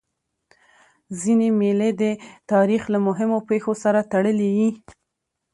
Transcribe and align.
ځيني 1.19 1.49
مېلې 1.59 1.89
د 2.01 2.03
تاریخ 2.51 2.81
له 2.93 2.99
مهمو 3.07 3.39
پېښو 3.49 3.73
سره 3.83 3.99
تړلي 4.11 4.49
يي. 4.59 4.69